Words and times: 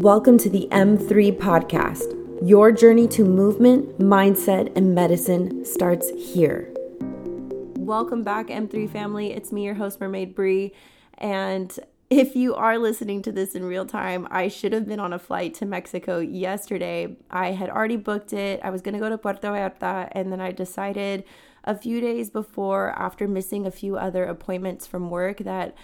Welcome 0.00 0.38
to 0.38 0.48
the 0.48 0.68
M3 0.70 1.36
podcast. 1.38 2.14
Your 2.48 2.70
journey 2.70 3.08
to 3.08 3.24
movement, 3.24 3.98
mindset, 3.98 4.70
and 4.76 4.94
medicine 4.94 5.64
starts 5.64 6.10
here. 6.10 6.72
Welcome 7.76 8.22
back, 8.22 8.46
M3 8.46 8.88
family. 8.88 9.32
It's 9.32 9.50
me, 9.50 9.64
your 9.64 9.74
host, 9.74 10.00
Mermaid 10.00 10.36
Bre. 10.36 10.68
And 11.14 11.76
if 12.10 12.36
you 12.36 12.54
are 12.54 12.78
listening 12.78 13.22
to 13.22 13.32
this 13.32 13.56
in 13.56 13.64
real 13.64 13.84
time, 13.84 14.28
I 14.30 14.46
should 14.46 14.72
have 14.72 14.86
been 14.86 15.00
on 15.00 15.12
a 15.12 15.18
flight 15.18 15.54
to 15.54 15.66
Mexico 15.66 16.20
yesterday. 16.20 17.16
I 17.28 17.50
had 17.50 17.68
already 17.68 17.96
booked 17.96 18.32
it. 18.32 18.60
I 18.62 18.70
was 18.70 18.82
going 18.82 18.94
to 18.94 19.00
go 19.00 19.08
to 19.08 19.18
Puerto 19.18 19.40
Vallarta, 19.40 20.10
and 20.12 20.30
then 20.30 20.40
I 20.40 20.52
decided 20.52 21.24
a 21.64 21.76
few 21.76 22.00
days 22.00 22.30
before, 22.30 22.90
after 22.96 23.26
missing 23.26 23.66
a 23.66 23.72
few 23.72 23.96
other 23.96 24.26
appointments 24.26 24.86
from 24.86 25.10
work, 25.10 25.38
that 25.38 25.74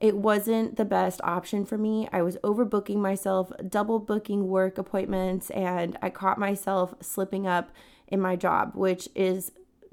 it 0.00 0.16
wasn't 0.16 0.76
the 0.76 0.84
best 0.86 1.20
option 1.22 1.66
for 1.66 1.76
me. 1.76 2.08
I 2.10 2.22
was 2.22 2.38
overbooking 2.38 2.96
myself, 2.96 3.52
double 3.68 3.98
booking 3.98 4.48
work 4.48 4.78
appointments, 4.78 5.50
and 5.50 5.98
I 6.00 6.08
caught 6.08 6.38
myself 6.38 6.94
slipping 7.02 7.46
up 7.46 7.70
in 8.08 8.18
my 8.18 8.34
job, 8.34 8.72
which 8.74 9.10
is 9.14 9.52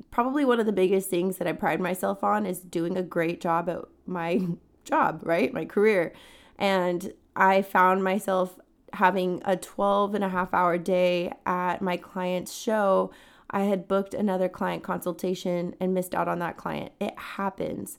probably 0.09 0.45
one 0.45 0.61
of 0.61 0.65
the 0.65 0.71
biggest 0.71 1.09
things 1.09 1.37
that 1.37 1.47
I 1.47 1.51
pride 1.51 1.81
myself 1.81 2.23
on 2.23 2.45
is 2.45 2.59
doing 2.59 2.97
a 2.97 3.03
great 3.03 3.41
job 3.41 3.67
at 3.67 3.79
my 4.05 4.41
job, 4.85 5.21
right? 5.23 5.53
My 5.53 5.65
career. 5.65 6.13
And 6.57 7.13
I 7.35 7.61
found 7.61 8.01
myself 8.01 8.57
having 8.93 9.41
a 9.43 9.57
12 9.57 10.15
and 10.15 10.23
a 10.23 10.29
half 10.29 10.53
hour 10.53 10.77
day 10.77 11.33
at 11.45 11.81
my 11.81 11.97
client's 11.97 12.53
show. 12.53 13.11
I 13.49 13.63
had 13.63 13.89
booked 13.89 14.13
another 14.13 14.47
client 14.47 14.83
consultation 14.83 15.75
and 15.81 15.93
missed 15.93 16.15
out 16.15 16.29
on 16.29 16.39
that 16.39 16.55
client. 16.55 16.93
It 17.01 17.17
happens 17.17 17.97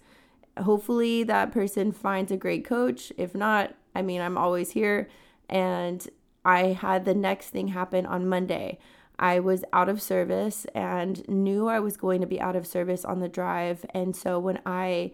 hopefully 0.61 1.23
that 1.25 1.53
person 1.53 1.93
finds 1.93 2.31
a 2.33 2.37
great 2.37 2.65
coach. 2.65 3.13
If 3.17 3.35
not, 3.35 3.75
I 3.95 4.03
mean, 4.03 4.21
I'm 4.21 4.39
always 4.39 4.71
here. 4.71 5.09
And 5.49 6.07
I 6.45 6.69
had 6.69 7.05
the 7.05 7.15
next 7.15 7.51
thing 7.51 7.69
happen 7.69 8.07
on 8.07 8.29
Monday. 8.29 8.79
I 9.19 9.41
was 9.41 9.65
out 9.73 9.89
of 9.89 10.01
service 10.01 10.65
and 10.75 11.27
knew 11.29 11.67
I 11.67 11.81
was 11.81 11.97
going 11.97 12.21
to 12.21 12.27
be 12.27 12.41
out 12.41 12.55
of 12.55 12.67
service 12.67 13.05
on 13.05 13.21
the 13.21 13.29
drive. 13.29 13.85
And 13.93 14.15
so 14.15 14.39
when 14.39 14.61
I 14.65 15.13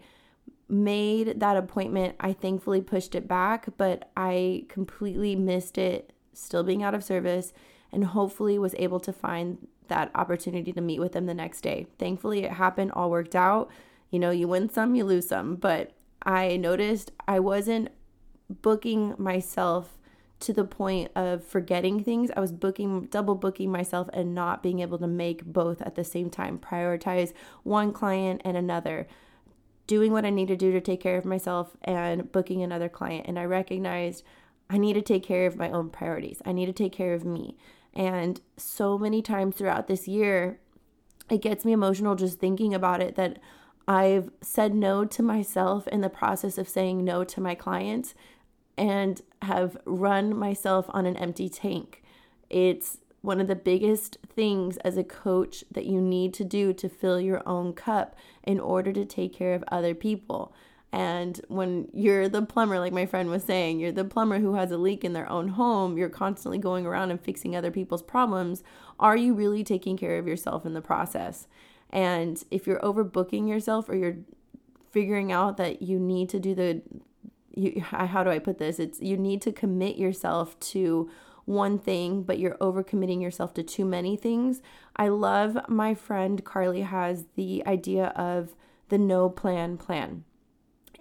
made 0.69 1.39
that 1.39 1.57
appointment, 1.57 2.15
I 2.19 2.33
thankfully 2.33 2.81
pushed 2.81 3.15
it 3.15 3.27
back, 3.27 3.67
but 3.77 4.11
I 4.15 4.65
completely 4.67 5.35
missed 5.35 5.77
it, 5.77 6.13
still 6.33 6.63
being 6.63 6.83
out 6.83 6.93
of 6.93 7.03
service, 7.03 7.53
and 7.91 8.05
hopefully 8.05 8.59
was 8.59 8.75
able 8.77 8.99
to 8.99 9.13
find 9.13 9.67
that 9.87 10.11
opportunity 10.15 10.73
to 10.73 10.81
meet 10.81 10.99
with 10.99 11.13
them 11.13 11.25
the 11.25 11.33
next 11.33 11.61
day. 11.61 11.87
Thankfully, 11.99 12.43
it 12.43 12.53
happened, 12.53 12.91
all 12.91 13.09
worked 13.09 13.35
out. 13.35 13.69
You 14.15 14.19
know, 14.19 14.31
you 14.31 14.47
win 14.47 14.69
some, 14.69 14.95
you 14.95 15.03
lose 15.03 15.27
some. 15.27 15.57
But 15.57 15.91
I 16.23 16.55
noticed 16.55 17.11
I 17.27 17.41
wasn't 17.41 17.89
booking 18.49 19.13
myself 19.17 19.97
to 20.39 20.53
the 20.53 20.63
point 20.63 21.11
of 21.17 21.43
forgetting 21.43 22.01
things. 22.01 22.31
I 22.33 22.39
was 22.39 22.53
booking, 22.53 23.07
double 23.07 23.35
booking 23.35 23.69
myself 23.73 24.09
and 24.13 24.33
not 24.33 24.63
being 24.63 24.79
able 24.79 24.97
to 24.99 25.07
make 25.07 25.43
both 25.43 25.81
at 25.81 25.95
the 25.95 26.05
same 26.05 26.29
time, 26.29 26.59
prioritize 26.59 27.33
one 27.63 27.91
client 27.91 28.41
and 28.45 28.55
another, 28.55 29.05
doing 29.85 30.13
what 30.13 30.23
I 30.23 30.29
need 30.29 30.47
to 30.47 30.55
do 30.55 30.71
to 30.71 30.79
take 30.79 31.01
care 31.01 31.17
of 31.17 31.25
myself 31.25 31.75
and 31.83 32.31
booking 32.31 32.63
another 32.63 32.87
client. 32.87 33.25
And 33.27 33.37
I 33.37 33.43
recognized 33.43 34.23
I 34.69 34.77
need 34.77 34.93
to 34.93 35.01
take 35.01 35.23
care 35.23 35.45
of 35.45 35.57
my 35.57 35.69
own 35.69 35.89
priorities. 35.89 36.41
I 36.45 36.53
need 36.53 36.67
to 36.67 36.73
take 36.73 36.93
care 36.93 37.13
of 37.13 37.25
me. 37.25 37.57
And 37.93 38.39
so 38.55 38.97
many 38.97 39.21
times 39.21 39.57
throughout 39.57 39.87
this 39.87 40.07
year, 40.07 40.61
it 41.29 41.41
gets 41.41 41.65
me 41.65 41.73
emotional 41.73 42.15
just 42.15 42.39
thinking 42.39 42.73
about 42.73 43.01
it 43.01 43.15
that 43.15 43.39
I've 43.87 44.31
said 44.41 44.73
no 44.73 45.05
to 45.05 45.23
myself 45.23 45.87
in 45.87 46.01
the 46.01 46.09
process 46.09 46.57
of 46.57 46.67
saying 46.67 47.03
no 47.03 47.23
to 47.23 47.41
my 47.41 47.55
clients 47.55 48.15
and 48.77 49.21
have 49.43 49.77
run 49.85 50.35
myself 50.35 50.87
on 50.89 51.05
an 51.05 51.15
empty 51.17 51.49
tank. 51.49 52.03
It's 52.49 52.97
one 53.21 53.41
of 53.41 53.47
the 53.47 53.55
biggest 53.55 54.17
things 54.35 54.77
as 54.77 54.97
a 54.97 55.03
coach 55.03 55.63
that 55.71 55.85
you 55.85 55.99
need 55.99 56.33
to 56.35 56.43
do 56.43 56.73
to 56.73 56.89
fill 56.89 57.19
your 57.19 57.41
own 57.47 57.73
cup 57.73 58.15
in 58.43 58.59
order 58.59 58.93
to 58.93 59.05
take 59.05 59.33
care 59.33 59.53
of 59.53 59.63
other 59.67 59.95
people. 59.95 60.53
And 60.91 61.41
when 61.47 61.89
you're 61.93 62.29
the 62.29 62.43
plumber, 62.43 62.79
like 62.79 62.93
my 62.93 63.05
friend 63.05 63.29
was 63.29 63.43
saying, 63.43 63.79
you're 63.79 63.91
the 63.91 64.05
plumber 64.05 64.39
who 64.39 64.53
has 64.53 64.71
a 64.71 64.77
leak 64.77 65.03
in 65.03 65.13
their 65.13 65.29
own 65.29 65.49
home, 65.49 65.97
you're 65.97 66.07
constantly 66.07 66.57
going 66.57 66.85
around 66.85 67.11
and 67.11 67.19
fixing 67.19 67.55
other 67.55 67.71
people's 67.71 68.03
problems. 68.03 68.63
Are 68.99 69.17
you 69.17 69.33
really 69.33 69.63
taking 69.63 69.97
care 69.97 70.17
of 70.17 70.27
yourself 70.27 70.65
in 70.65 70.73
the 70.73 70.81
process? 70.81 71.47
And 71.89 72.43
if 72.51 72.67
you're 72.67 72.79
overbooking 72.79 73.47
yourself 73.47 73.89
or 73.89 73.95
you're 73.95 74.17
figuring 74.91 75.31
out 75.31 75.57
that 75.57 75.81
you 75.81 75.99
need 75.99 76.29
to 76.29 76.39
do 76.39 76.55
the 76.55 76.81
you, 77.55 77.81
how 77.81 78.23
do 78.23 78.29
I 78.29 78.39
put 78.39 78.57
this? 78.57 78.79
It's 78.79 79.01
you 79.01 79.17
need 79.17 79.41
to 79.43 79.51
commit 79.51 79.97
yourself 79.97 80.59
to 80.71 81.09
one 81.45 81.77
thing, 81.77 82.23
but 82.23 82.39
you're 82.39 82.57
overcommitting 82.57 83.21
yourself 83.21 83.53
to 83.53 83.63
too 83.63 83.85
many 83.85 84.17
things. 84.17 84.61
I 84.95 85.07
love 85.09 85.57
my 85.69 85.93
friend 85.93 86.43
Carly 86.43 86.81
has 86.81 87.25
the 87.35 87.63
idea 87.65 88.07
of 88.15 88.55
the 88.89 88.97
no 88.97 89.29
plan 89.29 89.77
plan. 89.77 90.23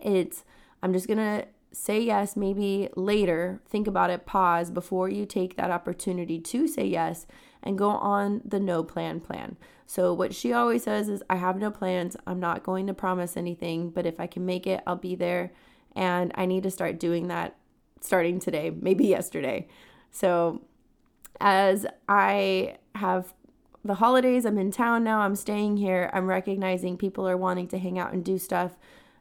It's 0.00 0.44
I'm 0.82 0.92
just 0.92 1.06
going 1.06 1.18
to 1.18 1.46
say 1.74 2.00
yes 2.00 2.36
maybe 2.36 2.88
later, 2.96 3.60
think 3.66 3.86
about 3.86 4.10
it, 4.10 4.26
pause 4.26 4.70
before 4.70 5.08
you 5.08 5.26
take 5.26 5.56
that 5.56 5.70
opportunity 5.70 6.38
to 6.38 6.66
say 6.66 6.86
yes 6.86 7.26
and 7.62 7.76
go 7.76 7.90
on 7.90 8.40
the 8.44 8.60
no 8.60 8.84
plan 8.84 9.20
plan. 9.20 9.56
So, 9.86 10.14
what 10.14 10.34
she 10.34 10.52
always 10.52 10.84
says 10.84 11.08
is, 11.08 11.22
I 11.28 11.36
have 11.36 11.58
no 11.58 11.70
plans. 11.70 12.16
I'm 12.26 12.40
not 12.40 12.62
going 12.62 12.86
to 12.86 12.94
promise 12.94 13.36
anything, 13.36 13.90
but 13.90 14.06
if 14.06 14.18
I 14.18 14.26
can 14.26 14.46
make 14.46 14.66
it, 14.66 14.82
I'll 14.86 14.96
be 14.96 15.14
there. 15.14 15.52
And 15.94 16.32
I 16.34 16.46
need 16.46 16.62
to 16.62 16.70
start 16.70 16.98
doing 16.98 17.28
that 17.28 17.56
starting 18.00 18.40
today, 18.40 18.70
maybe 18.70 19.06
yesterday. 19.06 19.68
So, 20.10 20.62
as 21.40 21.86
I 22.08 22.76
have 22.94 23.34
the 23.84 23.94
holidays, 23.94 24.46
I'm 24.46 24.58
in 24.58 24.70
town 24.70 25.04
now, 25.04 25.20
I'm 25.20 25.36
staying 25.36 25.76
here, 25.76 26.10
I'm 26.14 26.26
recognizing 26.26 26.96
people 26.96 27.28
are 27.28 27.36
wanting 27.36 27.68
to 27.68 27.78
hang 27.78 27.98
out 27.98 28.12
and 28.12 28.24
do 28.24 28.38
stuff. 28.38 28.76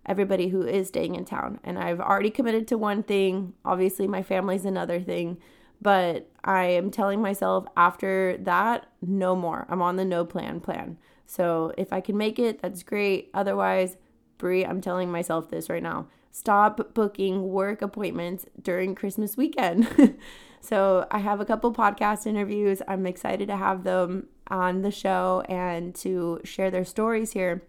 Everybody 0.05 0.49
who 0.49 0.63
is 0.63 0.89
staying 0.89 1.15
in 1.15 1.25
town. 1.25 1.59
And 1.63 1.79
I've 1.79 1.99
already 1.99 2.29
committed 2.29 2.67
to 2.69 2.77
one 2.77 3.03
thing. 3.03 3.53
Obviously, 3.63 4.07
my 4.07 4.21
family's 4.23 4.65
another 4.65 4.99
thing. 4.99 5.37
But 5.81 6.29
I 6.43 6.65
am 6.65 6.91
telling 6.91 7.21
myself 7.21 7.65
after 7.75 8.37
that, 8.37 8.87
no 9.01 9.35
more. 9.35 9.65
I'm 9.69 9.81
on 9.81 9.97
the 9.97 10.05
no 10.05 10.25
plan 10.25 10.59
plan. 10.59 10.97
So 11.25 11.73
if 11.77 11.91
I 11.91 11.99
can 11.99 12.17
make 12.17 12.39
it, 12.39 12.61
that's 12.61 12.83
great. 12.83 13.29
Otherwise, 13.33 13.97
Bre, 14.37 14.63
I'm 14.63 14.81
telling 14.81 15.11
myself 15.11 15.49
this 15.49 15.69
right 15.69 15.83
now. 15.83 16.07
Stop 16.31 16.93
booking 16.93 17.49
work 17.49 17.81
appointments 17.81 18.45
during 18.61 18.95
Christmas 18.95 19.37
weekend. 19.37 20.17
so 20.61 21.07
I 21.11 21.19
have 21.19 21.39
a 21.39 21.45
couple 21.45 21.73
podcast 21.73 22.25
interviews. 22.25 22.81
I'm 22.87 23.05
excited 23.05 23.47
to 23.49 23.57
have 23.57 23.83
them 23.83 24.27
on 24.47 24.81
the 24.81 24.91
show 24.91 25.43
and 25.47 25.93
to 25.95 26.41
share 26.43 26.71
their 26.71 26.85
stories 26.85 27.33
here. 27.33 27.63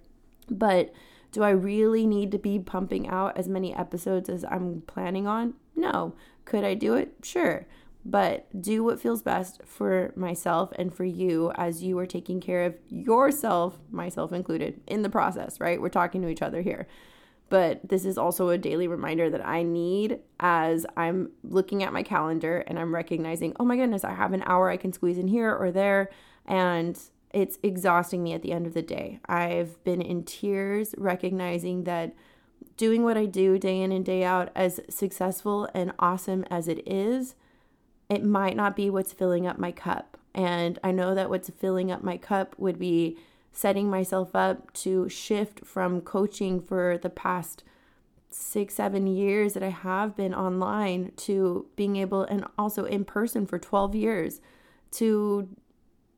But 0.49 0.93
do 1.35 1.43
I 1.43 1.51
really 1.51 2.07
need 2.07 2.31
to 2.33 2.39
be 2.39 2.59
pumping 2.59 3.09
out 3.09 3.37
as 3.37 3.49
many 3.49 3.75
episodes 3.75 4.29
as 4.29 4.45
I'm 4.45 4.83
planning 4.87 5.27
on? 5.27 5.55
No. 5.77 6.15
Could 6.45 6.65
I 6.65 6.75
do 6.75 6.95
it? 6.95 7.15
Sure 7.23 7.67
but 8.05 8.47
do 8.61 8.85
what 8.85 9.01
feels 9.01 9.23
best 9.23 9.63
for 9.65 10.13
myself 10.15 10.71
and 10.77 10.95
for 10.95 11.05
you 11.05 11.51
as 11.55 11.83
you 11.83 11.99
are 11.99 12.07
taking 12.07 12.39
care 12.39 12.65
of 12.65 12.75
yourself, 12.91 13.79
myself 13.91 14.33
included, 14.33 14.81
in 14.87 15.03
the 15.03 15.09
process, 15.09 15.59
right? 15.59 15.81
We're 15.81 15.89
talking 15.89 16.21
to 16.23 16.29
each 16.29 16.43
other 16.43 16.61
here. 16.61 16.87
But 17.49 17.89
this 17.89 18.05
is 18.05 18.19
also 18.19 18.49
a 18.49 18.59
daily 18.59 18.89
reminder 18.89 19.31
that 19.31 19.47
I 19.47 19.63
need 19.63 20.19
as 20.39 20.85
I'm 20.97 21.31
looking 21.43 21.83
at 21.83 21.93
my 21.93 22.03
calendar 22.03 22.59
and 22.67 22.79
I'm 22.79 22.95
recognizing, 22.95 23.55
oh 23.59 23.65
my 23.65 23.77
goodness, 23.77 24.05
I 24.05 24.13
have 24.13 24.33
an 24.33 24.43
hour 24.45 24.69
I 24.69 24.77
can 24.77 24.93
squeeze 24.93 25.19
in 25.19 25.29
here 25.29 25.55
or 25.55 25.71
there. 25.71 26.11
And 26.47 26.99
it's 27.35 27.59
exhausting 27.63 28.23
me 28.23 28.33
at 28.33 28.43
the 28.43 28.53
end 28.53 28.67
of 28.67 28.75
the 28.75 28.83
day. 28.83 29.19
I've 29.27 29.83
been 29.85 30.01
in 30.01 30.23
tears 30.25 30.95
recognizing 30.97 31.85
that 31.85 32.15
doing 32.77 33.03
what 33.03 33.17
I 33.17 33.27
do 33.27 33.59
day 33.59 33.81
in 33.81 33.93
and 33.93 34.05
day 34.05 34.25
out, 34.25 34.51
as 34.55 34.81
successful 34.89 35.69
and 35.75 35.93
awesome 35.99 36.45
as 36.51 36.69
it 36.69 36.87
is, 36.87 37.35
it 38.09 38.25
might 38.25 38.57
not 38.57 38.77
be 38.77 38.91
what's 38.91 39.13
filling 39.13 39.47
up 39.47 39.59
my 39.59 39.73
cup. 39.73 40.17
And 40.35 40.79
I 40.83 40.91
know 40.91 41.15
that 41.15 41.31
what's 41.31 41.51
filling 41.51 41.91
up 41.91 42.03
my 42.03 42.17
cup 42.17 42.55
would 42.59 42.79
be 42.79 43.17
setting 43.53 43.89
myself 43.89 44.35
up 44.35 44.73
to 44.73 45.09
shift 45.09 45.65
from 45.65 46.01
coaching 46.01 46.61
for 46.61 46.99
the 46.99 47.11
past 47.11 47.63
six, 48.29 48.75
seven 48.75 49.07
years 49.07 49.55
that 49.55 49.63
I 49.63 49.69
have 49.71 50.17
been 50.17 50.35
online 50.35 51.13
to 51.19 51.67
being 51.77 51.97
able, 51.97 52.23
and 52.25 52.45
also 52.59 52.85
in 52.85 53.05
person 53.05 53.47
for 53.47 53.59
12 53.59 53.95
years, 53.95 54.41
to 54.93 55.49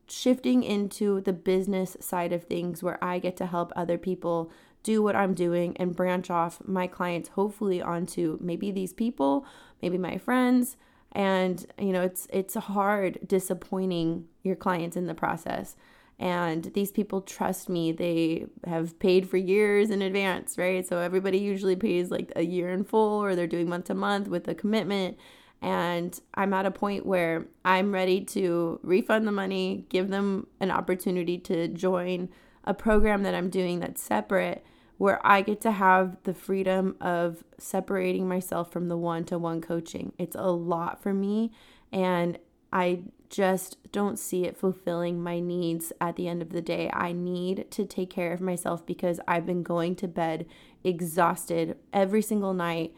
shifting 0.07 0.63
into 0.63 1.21
the 1.21 1.33
business 1.33 1.97
side 1.99 2.33
of 2.33 2.43
things 2.43 2.81
where 2.83 3.03
I 3.03 3.19
get 3.19 3.37
to 3.37 3.45
help 3.45 3.71
other 3.75 3.97
people 3.97 4.51
do 4.83 5.03
what 5.03 5.15
I'm 5.15 5.33
doing 5.33 5.75
and 5.77 5.95
branch 5.95 6.29
off 6.29 6.61
my 6.65 6.87
clients, 6.87 7.29
hopefully, 7.29 7.81
onto 7.81 8.37
maybe 8.39 8.71
these 8.71 8.93
people, 8.93 9.45
maybe 9.81 9.97
my 9.97 10.17
friends, 10.17 10.77
and 11.11 11.65
you 11.77 11.91
know 11.91 12.01
it's 12.01 12.27
it's 12.31 12.55
hard 12.55 13.19
disappointing 13.25 14.27
your 14.43 14.55
clients 14.55 14.95
in 14.95 15.07
the 15.07 15.13
process. 15.13 15.75
And 16.19 16.63
these 16.73 16.91
people 16.91 17.21
trust 17.21 17.69
me. 17.69 17.91
They 17.91 18.47
have 18.65 18.97
paid 18.97 19.29
for 19.29 19.37
years 19.37 19.89
in 19.91 20.01
advance 20.01 20.57
right? 20.57 20.87
So 20.87 20.99
everybody 20.99 21.37
usually 21.37 21.75
pays 21.75 22.09
like 22.09 22.31
a 22.35 22.43
year 22.43 22.69
in 22.69 22.83
full 22.83 23.21
or 23.23 23.35
they're 23.35 23.45
doing 23.45 23.69
month 23.69 23.85
to 23.85 23.93
month 23.93 24.27
with 24.27 24.47
a 24.47 24.55
commitment 24.55 25.17
And 25.61 26.19
I'm 26.35 26.53
at 26.53 26.65
a 26.65 26.71
point 26.71 27.05
where 27.05 27.47
I'm 27.65 27.91
ready 27.91 28.21
to 28.25 28.79
refund 28.83 29.27
the 29.27 29.31
money, 29.31 29.85
give 29.89 30.09
them 30.09 30.47
an 30.59 30.71
opportunity 30.71 31.37
to 31.39 31.67
join 31.67 32.29
a 32.63 32.73
program 32.73 33.23
that 33.23 33.33
I'm 33.33 33.49
doing 33.49 33.79
that's 33.79 34.01
separate, 34.01 34.63
where 34.97 35.25
I 35.25 35.41
get 35.41 35.61
to 35.61 35.71
have 35.71 36.17
the 36.23 36.33
freedom 36.33 36.95
of 36.99 37.43
separating 37.57 38.27
myself 38.27 38.71
from 38.71 38.87
the 38.87 38.97
one 38.97 39.25
to 39.25 39.37
one 39.37 39.61
coaching. 39.61 40.13
It's 40.17 40.35
a 40.35 40.51
lot 40.51 41.01
for 41.01 41.13
me. 41.13 41.51
And 41.91 42.37
I 42.71 43.03
just 43.29 43.77
don't 43.91 44.17
see 44.17 44.45
it 44.45 44.57
fulfilling 44.57 45.21
my 45.21 45.39
needs 45.39 45.91
at 45.99 46.15
the 46.15 46.27
end 46.27 46.41
of 46.41 46.51
the 46.51 46.61
day. 46.61 46.89
I 46.93 47.11
need 47.11 47.69
to 47.71 47.85
take 47.85 48.09
care 48.09 48.33
of 48.33 48.41
myself 48.41 48.85
because 48.85 49.19
I've 49.27 49.45
been 49.45 49.63
going 49.63 49.95
to 49.97 50.07
bed 50.07 50.45
exhausted 50.83 51.77
every 51.91 52.21
single 52.21 52.53
night 52.53 52.93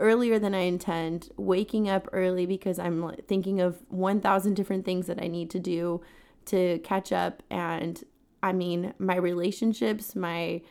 earlier 0.00 0.38
than 0.38 0.54
I 0.54 0.60
intend, 0.60 1.30
waking 1.36 1.88
up 1.88 2.08
early 2.12 2.46
because 2.46 2.78
I'm 2.78 3.14
thinking 3.28 3.60
of 3.60 3.78
1,000 3.88 4.54
different 4.54 4.84
things 4.84 5.06
that 5.06 5.22
I 5.22 5.28
need 5.28 5.50
to 5.50 5.60
do 5.60 6.00
to 6.46 6.78
catch 6.80 7.12
up. 7.12 7.42
And 7.50 8.02
I 8.42 8.52
mean, 8.52 8.94
my 8.98 9.16
relationships, 9.16 10.16
my 10.16 10.62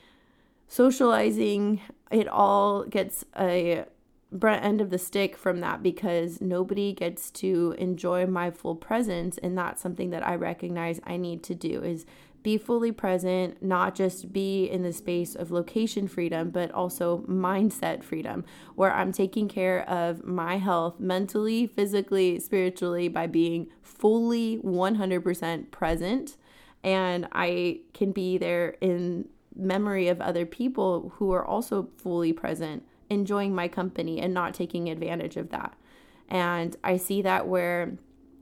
socializing, 0.68 1.82
it 2.12 2.28
all 2.28 2.84
gets 2.84 3.24
a 3.38 3.86
brunt 4.32 4.64
end 4.64 4.80
of 4.82 4.90
the 4.92 4.98
stick 4.98 5.36
from 5.36 5.60
that 5.60 5.82
because 5.82 6.40
nobody 6.40 6.94
gets 6.94 7.32
to 7.32 7.76
enjoy 7.80 8.28
my 8.28 8.52
full 8.52 8.76
presence 8.76 9.40
and 9.40 9.58
that's 9.58 9.82
something 9.82 10.12
that 10.12 10.26
I 10.26 10.36
recognize 10.36 11.00
I 11.04 11.18
need 11.18 11.42
to 11.44 11.56
do 11.56 11.82
is 11.82 12.06
be 12.42 12.58
fully 12.58 12.92
present, 12.92 13.62
not 13.62 13.96
just 13.96 14.32
be 14.32 14.66
in 14.66 14.84
the 14.84 14.94
space 14.94 15.36
of 15.36 15.52
location 15.52 16.08
freedom, 16.08 16.50
but 16.50 16.72
also 16.72 17.20
mindset 17.28 18.04
freedom, 18.04 18.46
where 18.76 18.94
I'm 18.94 19.12
taking 19.12 19.48
care 19.48 19.88
of 19.90 20.24
my 20.26 20.58
health 20.58 21.00
mentally, 21.00 21.68
physically, 21.68 22.40
spiritually 22.40 23.08
by 23.08 23.28
being 23.28 23.68
fully 23.82 24.58
100% 24.60 25.72
present. 25.72 26.38
And 26.84 27.28
I 27.34 27.82
can 27.94 28.12
be 28.12 28.38
there 28.38 28.78
in 28.80 29.28
memory 29.56 30.08
of 30.08 30.22
other 30.22 30.46
people 30.46 31.12
who 31.16 31.34
are 31.34 31.46
also 31.46 31.90
fully 31.98 32.32
present 32.32 32.86
enjoying 33.10 33.54
my 33.54 33.68
company 33.68 34.22
and 34.22 34.34
not 34.34 34.54
taking 34.54 34.90
advantage 34.90 35.36
of 35.36 35.50
that. 35.50 35.76
And 36.30 36.76
I 36.84 36.98
see 36.98 37.22
that 37.24 37.48
where 37.48 37.98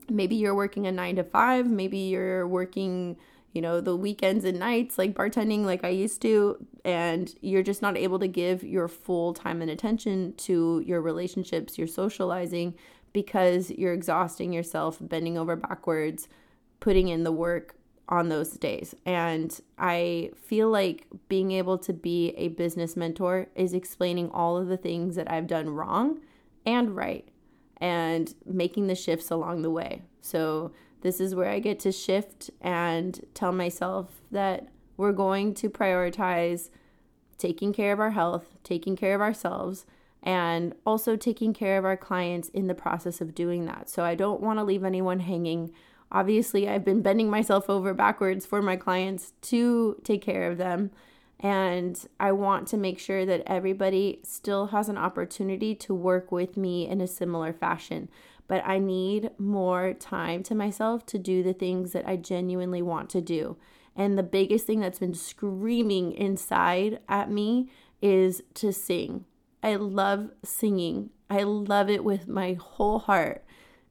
maybe 0.08 0.36
you're 0.36 0.54
working 0.54 0.86
a 0.86 0.92
nine 0.92 1.16
to 1.16 1.24
five, 1.24 1.66
maybe 1.66 1.98
you're 1.98 2.46
working, 2.46 3.16
you 3.52 3.62
know, 3.62 3.80
the 3.80 3.96
weekends 3.96 4.44
and 4.44 4.58
nights, 4.58 4.98
like 4.98 5.14
bartending, 5.14 5.64
like 5.64 5.84
I 5.84 5.88
used 5.88 6.22
to, 6.22 6.64
and 6.84 7.34
you're 7.40 7.62
just 7.62 7.82
not 7.82 7.96
able 7.96 8.18
to 8.18 8.28
give 8.28 8.62
your 8.62 8.88
full 8.88 9.34
time 9.34 9.62
and 9.62 9.70
attention 9.70 10.34
to 10.38 10.82
your 10.86 11.00
relationships, 11.00 11.78
your 11.78 11.86
socializing, 11.86 12.74
because 13.12 13.70
you're 13.70 13.94
exhausting 13.94 14.52
yourself, 14.52 14.98
bending 15.00 15.38
over 15.38 15.56
backwards, 15.56 16.28
putting 16.80 17.08
in 17.08 17.24
the 17.24 17.32
work 17.32 17.74
on 18.08 18.28
those 18.28 18.50
days. 18.50 18.94
And 19.04 19.58
I 19.78 20.30
feel 20.36 20.70
like 20.70 21.06
being 21.28 21.52
able 21.52 21.78
to 21.78 21.92
be 21.92 22.30
a 22.36 22.48
business 22.48 22.96
mentor 22.96 23.48
is 23.54 23.74
explaining 23.74 24.30
all 24.30 24.56
of 24.56 24.68
the 24.68 24.76
things 24.76 25.16
that 25.16 25.30
I've 25.30 25.46
done 25.46 25.70
wrong 25.70 26.20
and 26.64 26.94
right 26.96 27.28
and 27.78 28.34
making 28.44 28.86
the 28.86 28.94
shifts 28.94 29.30
along 29.30 29.62
the 29.62 29.70
way. 29.70 30.02
So, 30.20 30.72
this 31.00 31.20
is 31.20 31.34
where 31.34 31.48
I 31.48 31.58
get 31.58 31.78
to 31.80 31.92
shift 31.92 32.50
and 32.60 33.24
tell 33.34 33.52
myself 33.52 34.22
that 34.30 34.68
we're 34.96 35.12
going 35.12 35.54
to 35.54 35.70
prioritize 35.70 36.70
taking 37.36 37.72
care 37.72 37.92
of 37.92 38.00
our 38.00 38.10
health, 38.10 38.56
taking 38.64 38.96
care 38.96 39.14
of 39.14 39.20
ourselves, 39.20 39.86
and 40.22 40.74
also 40.84 41.14
taking 41.14 41.54
care 41.54 41.78
of 41.78 41.84
our 41.84 41.96
clients 41.96 42.48
in 42.48 42.66
the 42.66 42.74
process 42.74 43.20
of 43.20 43.34
doing 43.34 43.66
that. 43.66 43.88
So, 43.88 44.02
I 44.02 44.14
don't 44.14 44.40
want 44.40 44.58
to 44.58 44.64
leave 44.64 44.84
anyone 44.84 45.20
hanging 45.20 45.72
obviously 46.10 46.68
I've 46.68 46.84
been 46.84 47.02
bending 47.02 47.30
myself 47.30 47.68
over 47.68 47.94
backwards 47.94 48.46
for 48.46 48.62
my 48.62 48.76
clients 48.76 49.32
to 49.42 50.00
take 50.04 50.22
care 50.22 50.50
of 50.50 50.58
them. 50.58 50.90
And 51.40 52.04
I 52.18 52.32
want 52.32 52.66
to 52.68 52.76
make 52.76 52.98
sure 52.98 53.24
that 53.24 53.42
everybody 53.46 54.20
still 54.24 54.68
has 54.68 54.88
an 54.88 54.98
opportunity 54.98 55.74
to 55.76 55.94
work 55.94 56.32
with 56.32 56.56
me 56.56 56.88
in 56.88 57.00
a 57.00 57.06
similar 57.06 57.52
fashion. 57.52 58.08
But 58.48 58.66
I 58.66 58.78
need 58.78 59.30
more 59.38 59.92
time 59.92 60.42
to 60.44 60.54
myself 60.54 61.06
to 61.06 61.18
do 61.18 61.42
the 61.42 61.52
things 61.52 61.92
that 61.92 62.08
I 62.08 62.16
genuinely 62.16 62.82
want 62.82 63.10
to 63.10 63.20
do. 63.20 63.56
And 63.94 64.16
the 64.16 64.22
biggest 64.22 64.66
thing 64.66 64.80
that's 64.80 64.98
been 64.98 65.14
screaming 65.14 66.12
inside 66.12 67.00
at 67.08 67.30
me 67.30 67.68
is 68.00 68.42
to 68.54 68.72
sing. 68.72 69.24
I 69.62 69.74
love 69.74 70.30
singing, 70.44 71.10
I 71.28 71.42
love 71.42 71.90
it 71.90 72.04
with 72.04 72.28
my 72.28 72.56
whole 72.60 73.00
heart. 73.00 73.44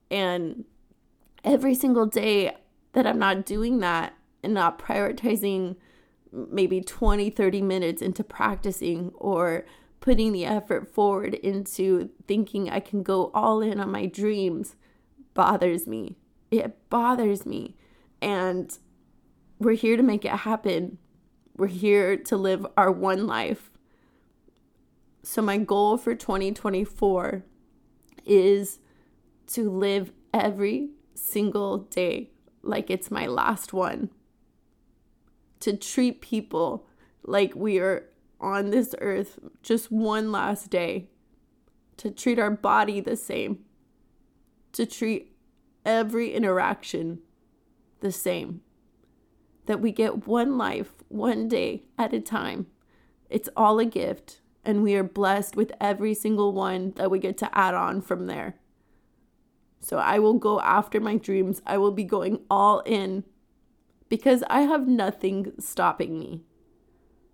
And 0.10 0.66
every 1.44 1.76
single 1.76 2.06
day 2.06 2.56
that 2.94 3.06
I'm 3.06 3.20
not 3.20 3.46
doing 3.46 3.80
that 3.80 4.14
and 4.44 4.54
not 4.54 4.80
prioritizing 4.80 5.76
maybe 6.32 6.82
20, 6.82 7.30
30 7.30 7.62
minutes 7.62 8.02
into 8.02 8.24
practicing 8.24 9.12
or 9.16 9.66
putting 10.00 10.32
the 10.32 10.46
effort 10.46 10.88
forward 10.88 11.34
into 11.34 12.10
thinking 12.28 12.70
I 12.70 12.80
can 12.80 13.04
go 13.04 13.32
all 13.34 13.62
in 13.62 13.80
on 13.80 13.92
my 13.92 14.06
dreams 14.06 14.76
bothers 15.38 15.86
me. 15.86 16.18
It 16.50 16.90
bothers 16.90 17.46
me. 17.46 17.76
And 18.22 18.76
we're 19.60 19.76
here 19.76 19.96
to 19.96 20.02
make 20.02 20.26
it 20.26 20.32
happen. 20.32 20.98
We're 21.56 21.68
here 21.68 22.18
to 22.18 22.36
live 22.36 22.66
our 22.76 22.92
one 22.92 23.28
life. 23.28 23.70
So, 25.22 25.44
my 25.44 25.58
goal 25.58 25.98
for 25.98 26.16
2024 26.16 27.44
is 28.26 28.80
to 29.48 29.70
live 29.70 30.12
every 30.34 30.90
single 31.14 31.80
day 31.80 32.32
like 32.64 32.90
it's 32.90 33.12
my 33.12 33.28
last 33.28 33.74
one. 33.74 34.10
To 35.60 35.78
treat 35.78 36.22
people 36.22 36.88
like 37.24 37.56
we 37.56 37.78
are 37.78 38.10
on 38.40 38.70
this 38.70 38.94
earth 39.00 39.40
just 39.64 39.92
one 39.92 40.32
last 40.32 40.70
day. 40.70 41.10
To 41.98 42.12
treat 42.12 42.38
our 42.38 42.52
body 42.52 43.00
the 43.00 43.16
same. 43.16 43.66
To 44.74 44.86
treat 44.86 45.36
every 45.86 46.34
interaction 46.34 47.20
the 48.02 48.12
same. 48.12 48.62
That 49.66 49.82
we 49.82 49.92
get 49.92 50.28
one 50.28 50.58
life, 50.58 50.92
one 51.08 51.48
day 51.48 51.84
at 51.98 52.14
a 52.14 52.20
time. 52.20 52.68
It's 53.30 53.50
all 53.58 53.80
a 53.80 53.86
gift, 53.86 54.42
and 54.64 54.84
we 54.84 54.96
are 54.96 55.04
blessed 55.04 55.56
with 55.56 55.72
every 55.82 56.14
single 56.14 56.54
one 56.54 56.94
that 56.96 57.12
we 57.12 57.20
get 57.20 57.38
to 57.40 57.58
add 57.58 57.74
on 57.74 58.02
from 58.02 58.28
there. 58.28 58.56
So 59.80 59.98
I 59.98 60.20
will 60.20 60.36
go 60.36 60.60
after 60.62 61.00
my 61.00 61.16
dreams. 61.16 61.62
I 61.66 61.78
will 61.78 61.92
be 61.92 62.04
going 62.04 62.42
all 62.50 62.80
in 62.82 63.24
because 64.10 64.44
I 64.50 64.62
have 64.62 64.88
nothing 64.88 65.54
stopping 65.60 66.18
me. 66.20 66.44